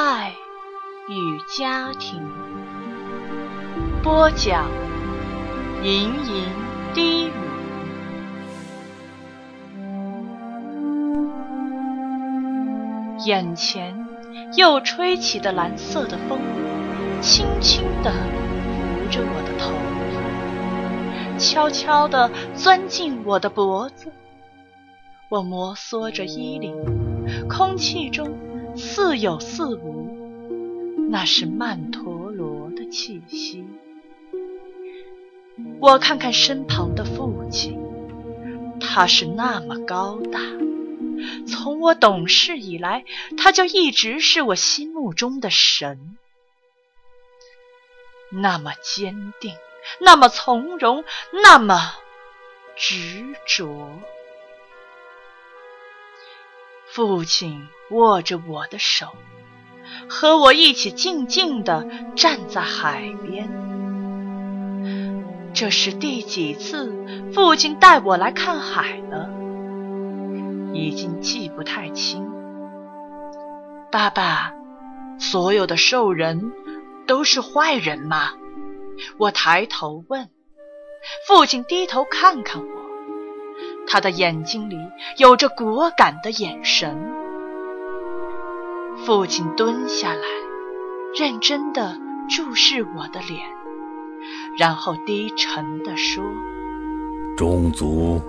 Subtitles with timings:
[0.00, 0.32] 爱
[1.08, 2.22] 与家庭。
[4.00, 4.70] 播讲：
[5.82, 6.44] 盈盈
[6.94, 7.32] 低语。
[13.26, 14.06] 眼前
[14.54, 16.38] 又吹起的蓝色的风，
[17.20, 19.72] 轻轻地拂着我的头
[20.14, 24.12] 发，悄悄地钻进我的脖子。
[25.28, 26.76] 我摩挲着衣领，
[27.48, 28.28] 空气中
[28.78, 33.66] 似有似无，那是曼陀罗的气息。
[35.80, 37.78] 我看看身旁的父亲，
[38.80, 40.40] 他是那么高大。
[41.46, 43.04] 从我懂事以来，
[43.36, 46.16] 他就一直是我心目中的神。
[48.30, 49.56] 那么坚定，
[50.00, 51.94] 那么从容，那么
[52.76, 53.90] 执着。
[56.90, 59.08] 父亲握着我的手，
[60.08, 63.48] 和我一起静静地站在海边。
[65.54, 69.30] 这是第几次父亲带我来看海了？
[70.72, 72.28] 已经记不太清。
[73.90, 74.52] 爸爸，
[75.18, 76.52] 所有的兽人
[77.06, 78.32] 都是坏人吗？
[79.16, 80.28] 我抬头问。
[81.26, 82.68] 父亲低头看看我。
[83.86, 84.76] 他的眼睛里
[85.16, 87.14] 有着果敢的眼神。
[89.06, 90.22] 父亲蹲下来，
[91.18, 91.96] 认真的
[92.28, 93.40] 注视我的脸，
[94.58, 96.22] 然后低沉地说
[97.36, 98.20] ：“种族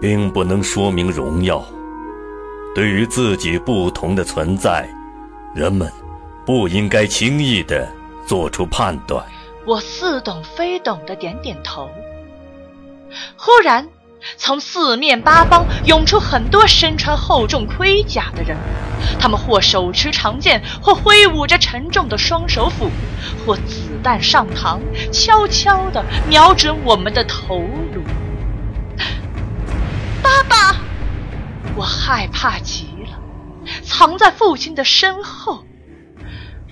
[0.00, 1.64] 并不能说明荣耀。
[2.74, 4.88] 对于自己不同的存在，
[5.54, 5.90] 人们
[6.46, 7.90] 不应该轻易的
[8.26, 9.24] 做出判断。”
[9.66, 11.90] 我似懂非懂的点点头。
[13.36, 13.88] 忽然。
[14.36, 18.56] 从四面八方涌出很多身穿厚重盔甲的人，
[19.18, 22.90] 他们或手持长剑，或挥舞着沉重的双手斧，
[23.44, 24.78] 或子弹上膛，
[25.12, 28.02] 悄悄地瞄准我们的头颅。
[30.22, 30.76] 爸爸，
[31.74, 33.18] 我害怕极了，
[33.82, 35.64] 藏在父亲的身后。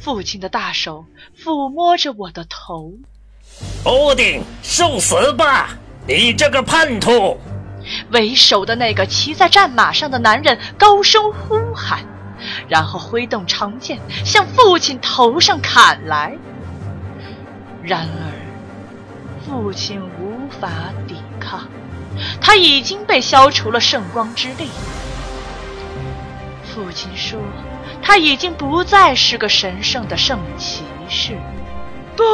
[0.00, 1.06] 父亲的大手
[1.42, 2.92] 抚摸着我的头。
[3.84, 5.78] 欧丁，受死吧！
[6.06, 7.40] 你这个叛徒！
[8.10, 12.00] 为首的那个骑在战马上的男人高声呼喊，
[12.68, 16.36] 然后挥动长剑向父亲头上砍来。
[17.82, 18.32] 然而，
[19.46, 20.68] 父亲无法
[21.06, 21.66] 抵抗，
[22.40, 24.68] 他已经被消除了圣光之力。
[26.74, 27.40] 父亲说
[28.02, 31.38] ：“他已经不再是个神圣的圣骑士。”
[32.16, 32.24] 不。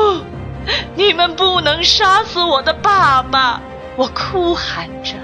[0.97, 3.61] 你们不能杀死我的爸爸！
[3.97, 5.15] 我哭喊着，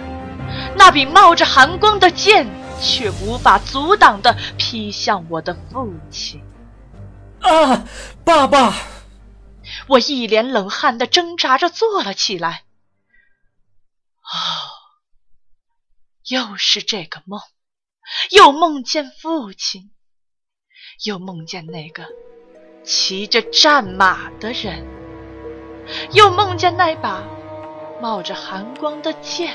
[0.76, 2.46] 那柄冒着寒光的剑
[2.80, 6.42] 却无法阻挡的劈向我的父亲。
[7.40, 7.84] 啊，
[8.24, 8.74] 爸爸！
[9.88, 12.64] 我一脸冷汗的挣扎着坐了起来。
[14.22, 14.34] 哦，
[16.24, 17.40] 又是这个梦，
[18.30, 19.90] 又梦见父亲，
[21.04, 22.04] 又梦见那个
[22.84, 24.84] 骑着战马的人。
[26.12, 27.22] 又梦见那把
[28.00, 29.52] 冒着寒光的剑，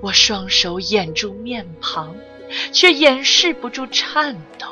[0.00, 2.14] 我双手掩住面庞，
[2.72, 4.66] 却掩饰不住颤抖。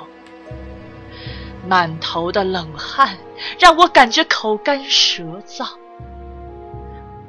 [1.67, 3.17] 满头的冷汗
[3.59, 5.67] 让我感觉口干舌燥。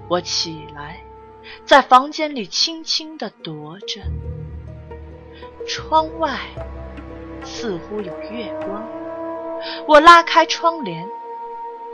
[0.07, 1.01] 我起来，
[1.65, 4.01] 在房间里轻轻地踱着，
[5.67, 6.39] 窗外
[7.43, 8.85] 似乎有月光。
[9.87, 11.07] 我拉开窗帘。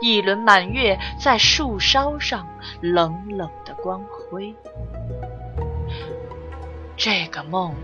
[0.02, 2.44] 一轮满月在树梢上
[2.82, 4.52] 冷冷的光辉。
[6.96, 7.76] 这个梦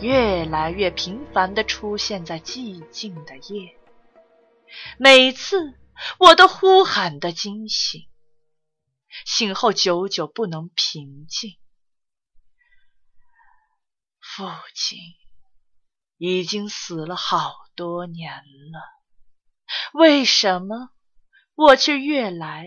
[0.00, 3.76] 越来越频繁地出现在寂静的夜，
[4.96, 5.76] 每次
[6.20, 8.08] 我都呼喊的惊醒，
[9.24, 11.58] 醒后久久不能平静。
[14.20, 14.98] 父亲
[16.16, 18.80] 已经死了好多年了，
[19.92, 20.90] 为什么？
[21.56, 22.66] 我却越来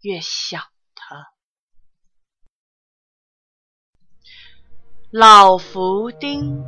[0.00, 0.62] 越想
[0.94, 1.26] 他。
[5.10, 6.64] 老福丁，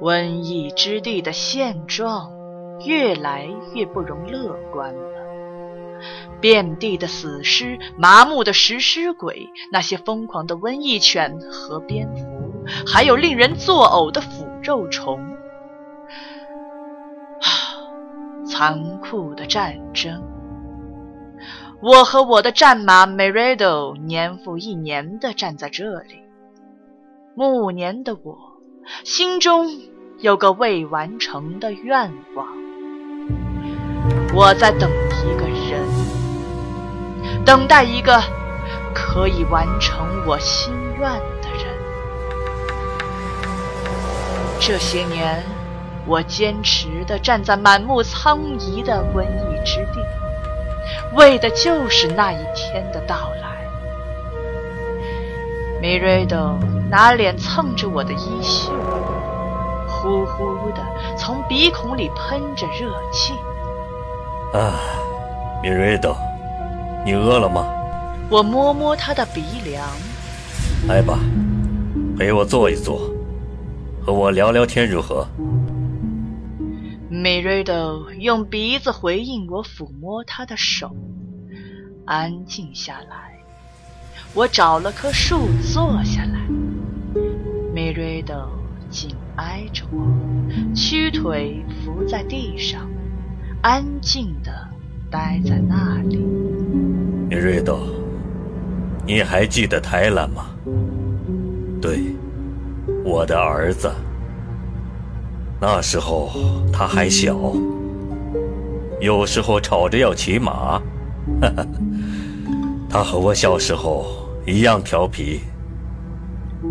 [0.00, 2.30] 瘟疫之地的现状
[2.86, 5.10] 越来越不容乐观了。
[6.40, 15.33] 遍地的死尸，麻木的食尸鬼，那些疯狂的瘟疫犬和蝙蝠，还有令人作呕的腐肉虫。
[18.56, 20.22] 残酷的战争，
[21.82, 26.22] 我和我的战马 Merido 年复一年地站在这里。
[27.34, 28.38] 暮年的我
[29.02, 29.66] 心中
[30.20, 32.46] 有个未完成的愿望。
[34.32, 35.84] 我在等一个人，
[37.44, 38.22] 等待一个
[38.94, 41.10] 可以完成我心愿
[41.42, 41.74] 的人。
[44.60, 45.42] 这些年，
[46.06, 50.00] 我坚持地站在满目苍夷的瘟疫之地，
[51.16, 53.54] 为的就是那一天的到来。
[55.80, 56.58] 米瑞多
[56.90, 58.72] 拿脸蹭着我的衣袖，
[59.88, 60.82] 呼呼地
[61.16, 63.32] 从鼻孔里喷着热气。
[64.52, 64.74] 啊，
[65.62, 66.16] 米瑞多，
[67.04, 67.66] 你饿了吗？
[68.30, 69.86] 我摸摸他的鼻梁。
[70.86, 71.18] 来吧，
[72.18, 73.10] 陪我坐一坐，
[74.04, 75.26] 和我聊聊天如何？
[77.14, 80.96] 米瑞多用鼻子回应我，抚摸他的手，
[82.04, 83.38] 安静下来。
[84.34, 86.40] 我找了棵树坐下来，
[87.72, 88.50] 米瑞多
[88.90, 90.04] 紧挨着我，
[90.74, 92.90] 屈腿伏在地上，
[93.62, 94.50] 安静地
[95.08, 96.16] 待在那里。
[97.28, 97.78] 米瑞多，
[99.06, 100.46] 你还记得泰兰吗？
[101.80, 102.00] 对，
[103.04, 103.88] 我的儿子。
[105.60, 106.30] 那时候
[106.72, 107.36] 他还小，
[109.00, 110.78] 有时候吵着要骑马，
[111.40, 111.66] 哈哈，
[112.88, 114.22] 他和我小时候。
[114.46, 115.40] 一样调皮。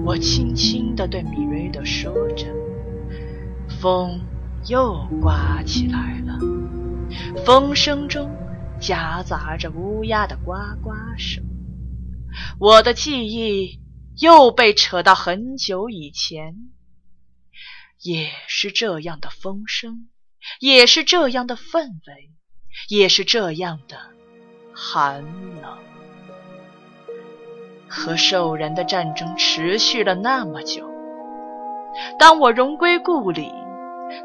[0.06, 2.46] 我轻轻地对米瑞德说着，
[3.82, 4.22] 风
[4.68, 6.38] 又刮起来了，
[7.44, 8.30] 风声中
[8.80, 10.52] 夹杂着乌鸦的呱
[10.84, 11.44] 呱声。
[12.60, 13.80] 我的记忆
[14.20, 16.56] 又被扯到很久以前，
[18.04, 20.10] 也是这样的风声，
[20.60, 22.32] 也是这样的氛围，
[22.90, 23.98] 也是这样的
[24.76, 25.24] 寒
[25.62, 25.78] 冷。
[27.88, 30.92] 和兽人的战争持续了那么久，
[32.20, 33.50] 当我荣归故里，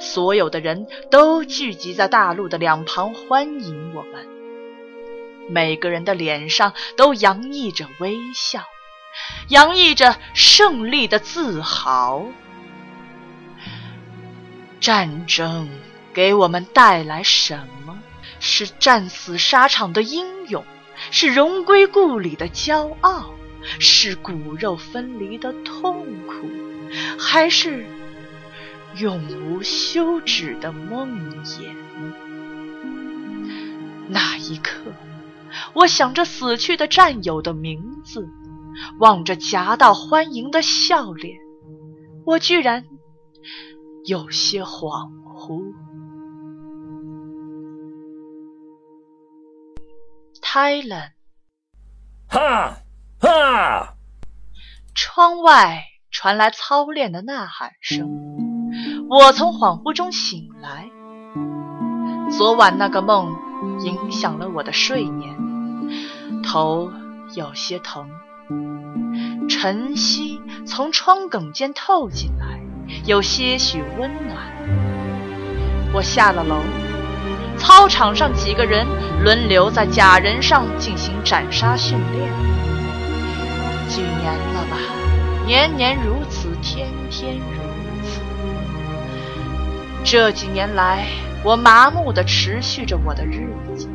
[0.00, 4.26] 所有的人都聚集在大路的两旁欢迎我们，
[5.48, 8.64] 每个人的脸上都洋溢着微笑，
[9.50, 12.26] 洋溢着胜利的自豪。
[14.88, 15.68] 战争
[16.14, 17.98] 给我们带来什么？
[18.40, 20.64] 是战死沙场的英勇，
[21.10, 23.34] 是荣归故里的骄傲。
[23.78, 26.48] 是骨肉分离的痛苦，
[27.18, 27.84] 还是
[28.96, 31.64] 永无休止的梦魇？
[34.08, 34.94] 那一刻，
[35.74, 38.26] 我想着死去的战友的名字，
[39.00, 41.36] 望着夹道欢迎的笑脸，
[42.24, 42.86] 我居然
[44.08, 45.74] 有些恍惚。
[50.40, 51.12] Thailand，
[52.26, 52.78] 哈。
[53.20, 53.94] 啊！
[54.94, 58.08] 窗外传来操练的呐喊声，
[59.10, 60.88] 我从恍惚中醒来。
[62.30, 63.36] 昨晚那个梦
[63.84, 65.36] 影响了我的睡眠，
[66.42, 66.90] 头
[67.34, 68.08] 有些疼。
[69.50, 72.57] 晨曦从窗梗间透进来，
[73.04, 74.36] 有些许温暖。
[75.92, 76.56] 我下了楼，
[77.56, 78.86] 操场上几个人
[79.22, 82.30] 轮流在假人上进行斩杀训练。
[83.88, 84.76] 几年了吧，
[85.46, 87.42] 年年如此，天天如
[88.04, 88.20] 此。
[90.04, 91.06] 这几年来，
[91.42, 93.88] 我麻木地持续着我的日子。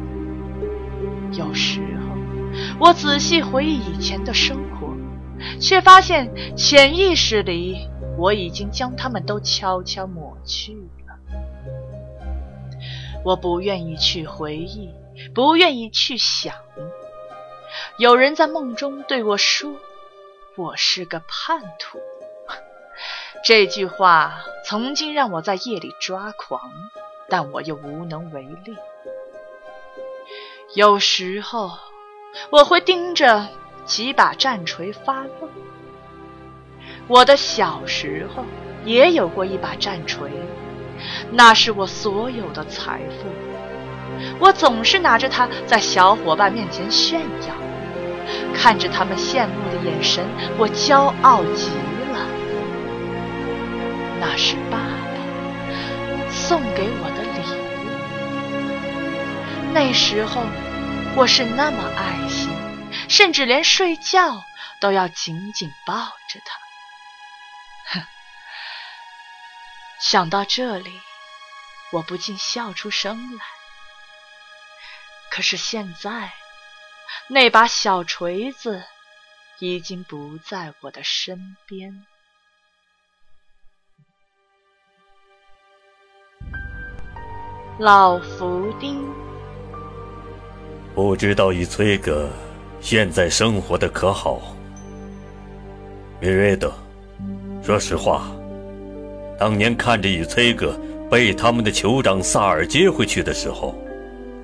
[1.32, 2.18] 有时候，
[2.80, 4.96] 我仔细回忆以前的生活，
[5.60, 7.88] 却发现潜意识里
[8.24, 10.72] 我已经将他们都悄悄抹去
[11.06, 11.20] 了。
[13.26, 14.90] 我不愿意去回忆，
[15.36, 16.56] 不愿意去想。
[17.98, 19.76] 有人在梦中对我说
[20.56, 22.00] ：“我是个叛徒。”
[23.44, 26.72] 这句话曾经让我在夜里抓狂，
[27.28, 28.78] 但我又无能为力。
[30.76, 31.72] 有时候，
[32.52, 33.50] 我会盯着
[33.84, 35.50] 几把战锤发愣。
[37.08, 38.46] 我的小时候
[38.86, 40.30] 也有过一把战锤，
[41.32, 43.28] 那是我所有的财富。
[44.40, 47.56] 我总是拿着它在小伙伴面前炫耀。
[48.56, 50.24] 看着他们羡慕的眼神，
[50.58, 51.72] 我骄傲极
[52.14, 52.26] 了。
[54.22, 55.18] 那是爸爸
[56.32, 57.62] 送给我的礼物。
[59.74, 60.44] 那时候
[61.18, 62.48] 我是那么爱惜，
[63.10, 64.44] 甚至连睡觉
[64.80, 65.96] 都要紧紧抱
[66.30, 66.63] 着他。
[70.04, 70.92] 想到这里，
[71.94, 73.46] 我不禁笑出声来。
[75.32, 76.34] 可是现在，
[77.30, 78.84] 那把小锤子
[79.60, 82.06] 已经不在我的身边。
[87.80, 89.02] 老福丁，
[90.94, 92.30] 不知道与崔格
[92.82, 94.54] 现在生活的可好？
[96.20, 96.74] 米瑞德，
[97.64, 98.28] 说实话。
[99.38, 103.76] 当年看着与崔哥被他们的酋长萨尔接回去的时候，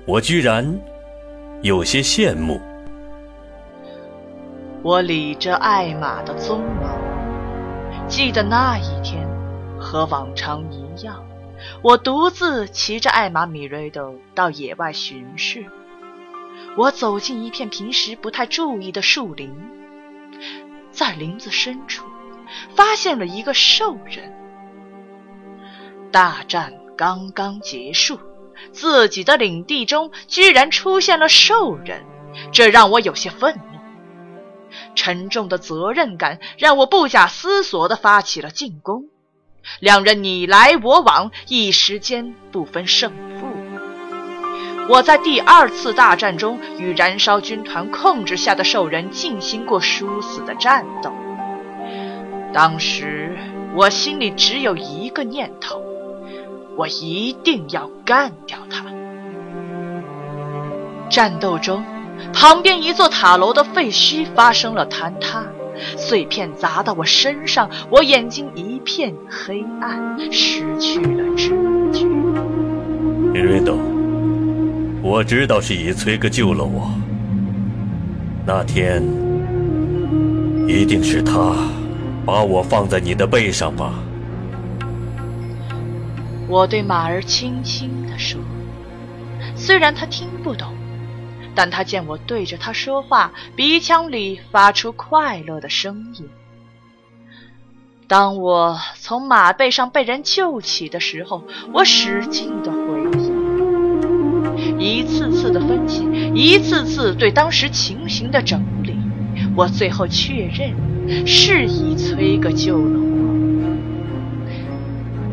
[0.06, 0.78] 我居然
[1.62, 2.60] 有些羡慕。
[4.82, 6.98] 我理着艾玛的鬃毛，
[8.08, 9.28] 记得那一天
[9.78, 11.24] 和往常一样，
[11.82, 15.64] 我独自骑着艾玛米瑞德到野外巡视。
[16.76, 19.54] 我走进一片平时不太注意的树林，
[20.90, 22.04] 在林子深处
[22.74, 24.32] 发现了一个兽人。
[26.10, 28.18] 大战刚刚结束，
[28.72, 32.04] 自己的领地中居然出现了兽人，
[32.52, 33.62] 这让我有些愤怒。
[34.94, 39.04] 沉重的责任感让我不假思索地发起了进攻。
[39.78, 43.46] 两人你来我往，一时间不分胜负。
[44.88, 51.12] 我在第二次大战中与燃烧军团控制下的兽人进行过殊死的战斗。
[52.52, 53.38] 当时
[53.76, 55.80] 我心里只有一个念头：
[56.80, 58.86] 我一定要干掉他。
[61.10, 61.84] 战斗中，
[62.32, 65.44] 旁边一座塔楼的废墟发生了坍塌，
[65.98, 71.50] 碎片砸到我身上，我眼睛一片黑暗，失去了知
[71.92, 72.06] 觉。
[73.38, 73.76] 瑞多。
[75.02, 76.90] 我知道是以崔哥救了我。
[78.46, 79.02] 那天
[80.66, 81.54] 一定是他
[82.24, 83.92] 把我放在你的背上吧？
[86.50, 88.40] 我对马儿轻轻地说。
[89.54, 90.74] 虽然他听不懂，
[91.54, 96.28] 但他见我对着他说话，鼻腔里发出快乐的声音。
[98.08, 102.78] 当我从马背上被人救起的时候，我使劲地回
[103.16, 103.30] 忆。
[104.76, 106.04] 一次次的分析，
[106.34, 108.96] 一次次对当时情形的整理，
[109.54, 110.74] 我最后确认
[111.24, 113.09] 是以崔个救了。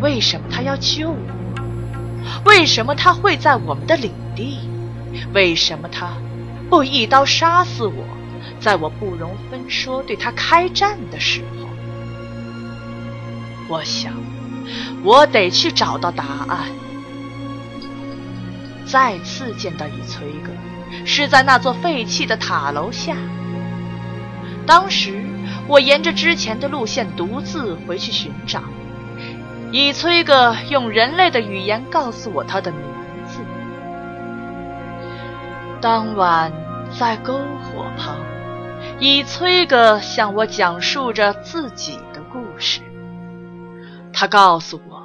[0.02, 1.18] 为什么他要救我？
[2.46, 4.60] 为什么他会在我们的领地？
[5.34, 6.14] 为什么他
[6.70, 8.04] 不一刀杀死我，
[8.60, 11.68] 在我不容分说对他开战的时候？
[13.70, 14.14] 我想，
[15.04, 16.68] 我得去找到答案。
[18.86, 20.52] 再次见到以崔哥，
[21.06, 23.16] 是在那座废弃的塔楼下。
[24.66, 25.22] 当时
[25.68, 28.62] 我沿着之前的路线独自回去寻找，
[29.72, 32.82] 以崔哥用人类的语言告诉我他的名
[33.26, 33.40] 字。
[35.82, 36.52] 当晚
[36.98, 38.16] 在篝火旁，
[39.00, 42.82] 以崔哥向我讲述着自己的故事。
[44.14, 44.98] 他告诉我。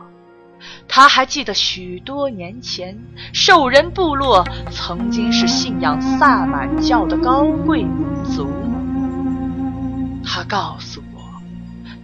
[0.86, 2.96] 他还记得许多年前，
[3.32, 8.48] 兽人部落曾经是信仰萨满教的高贵民族。
[10.24, 11.11] 他告诉我，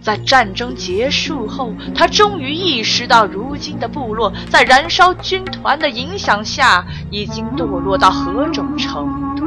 [0.01, 9.45] 在战争结束后，他终于意识到，如今的部落在燃烧军团的影响下，已经堕落到何种程度，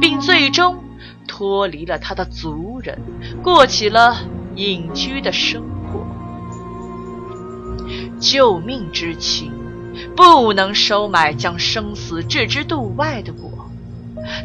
[0.00, 0.84] 并最终
[1.26, 3.00] 脱离了他的族人，
[3.42, 4.16] 过起了
[4.56, 6.06] 隐居的生活。
[8.20, 9.52] 救命之情，
[10.14, 13.67] 不能收买将生死置之度外的我，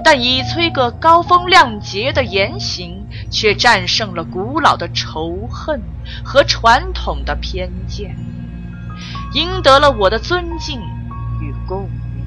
[0.03, 5.82] 但以崔哥高风亮节的言行，却战胜了古老的仇恨
[6.24, 8.15] 和传统的偏见，
[9.34, 10.80] 赢得了我的尊敬
[11.42, 12.25] 与共鸣。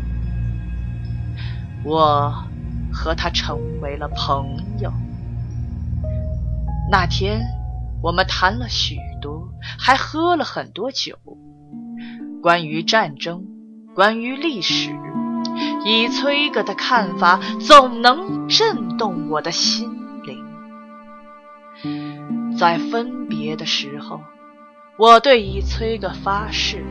[1.84, 2.44] 我
[2.92, 4.46] 和他成为了朋
[4.80, 4.92] 友。
[6.90, 7.40] 那天，
[8.02, 9.48] 我们谈了许多，
[9.78, 11.18] 还喝了很多酒。
[12.42, 13.44] 关于战争，
[13.94, 14.90] 关于历史，
[15.88, 19.88] 以崔哥的看法总能震动我的心
[20.24, 20.44] 灵。
[22.58, 24.20] 在分别的时候，
[24.96, 26.84] 我对以崔哥发誓，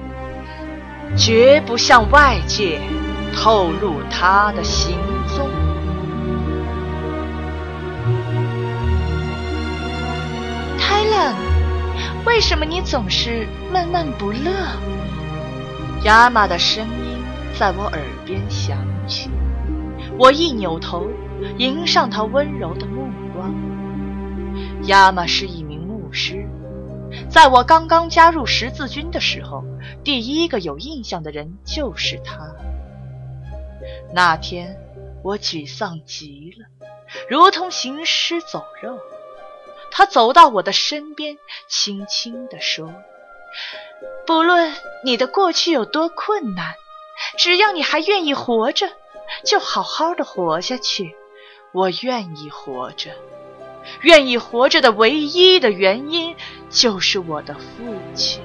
[1.17, 2.79] 绝不向外界
[3.35, 4.97] 透露他的行
[5.27, 5.49] 踪。
[10.79, 11.33] 泰勒，
[12.25, 14.49] 为什么你总是闷闷不乐？
[16.03, 17.14] 亚玛的声音
[17.57, 19.29] 在我耳边响起，
[20.19, 21.07] 我一扭头，
[21.57, 23.55] 迎上他温柔的目光。
[24.87, 26.45] 亚玛是一名牧师，
[27.29, 29.63] 在我刚刚加入十字军的时候，
[30.03, 32.53] 第一个有印象的人就是他。
[34.13, 34.77] 那天
[35.23, 36.67] 我沮丧极了，
[37.29, 38.99] 如同行尸走肉。
[39.91, 41.37] 他走到我的身边，
[41.69, 42.93] 轻轻地说。
[44.27, 44.73] 不论
[45.05, 46.73] 你的过去有多困难，
[47.37, 48.87] 只要你还愿意活着，
[49.45, 51.15] 就好好的活下去。
[51.71, 53.11] 我愿意活着，
[54.01, 56.35] 愿意活着的唯一的原因
[56.69, 58.41] 就是我的父亲。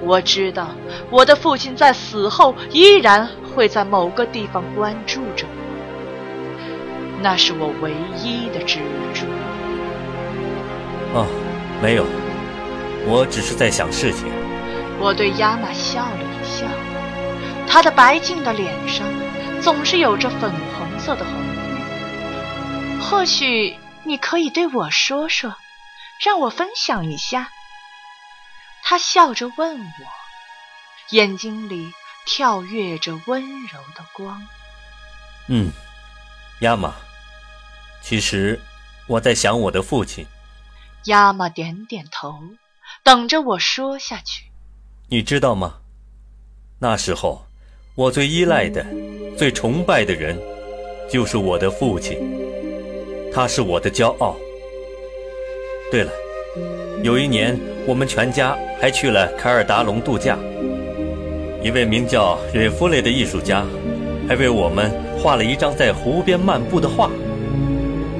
[0.00, 0.68] 我知道
[1.10, 8.78] 我的父亲在死后依然会在某个地方关注着我，那是我唯一的支
[9.12, 9.26] 柱。
[11.14, 11.26] 哦，
[11.82, 12.04] 没有，
[13.06, 14.28] 我只是在想事情。
[15.00, 16.27] 我对亚玛笑了
[17.78, 19.06] 他的白净的脸上
[19.62, 23.00] 总是有着粉红色的红晕。
[23.00, 25.54] 或许你可以对我说说，
[26.20, 27.50] 让我分享一下。
[28.82, 30.06] 他笑着问我，
[31.10, 31.92] 眼睛里
[32.26, 34.42] 跳跃着温柔的光。
[35.46, 35.70] 嗯，
[36.62, 36.92] 亚玛，
[38.02, 38.60] 其实
[39.06, 40.26] 我在想我的父亲。
[41.04, 42.42] 亚玛点点头，
[43.04, 44.50] 等着我说下去。
[45.06, 45.76] 你知道吗？
[46.80, 47.46] 那时候，
[47.98, 48.86] 我最依赖的、
[49.36, 50.38] 最崇拜的人，
[51.10, 52.16] 就是我的父亲。
[53.32, 54.36] 他是我的骄傲。
[55.90, 56.12] 对了，
[57.02, 60.38] 有一年，我们全家还去了凯尔达隆度假。
[61.60, 63.66] 一位名叫瑞夫雷的艺术家，
[64.28, 67.10] 还为我们画了一张在湖边漫步的画。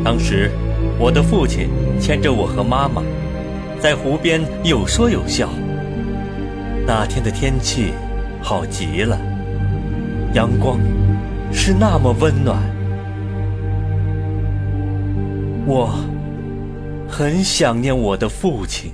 [0.05, 0.51] 当时，
[0.99, 1.69] 我的父亲
[2.01, 3.01] 牵着我和妈妈，
[3.79, 5.49] 在湖边有说有笑。
[6.85, 7.93] 那天的天气
[8.43, 9.17] 好极了，
[10.35, 10.79] 阳光
[11.51, 12.59] 是那么温暖，
[15.67, 15.99] 我
[17.09, 18.93] 很想念我的父亲。